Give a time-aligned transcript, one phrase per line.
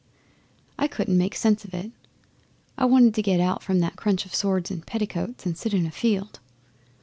[0.79, 1.91] I couldn't make sense of it.
[2.75, 5.85] I wanted to get out from that crunch of swords and petticoats and sit in
[5.85, 6.39] a field.